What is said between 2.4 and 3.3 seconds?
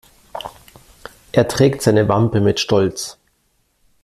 mit Stolz.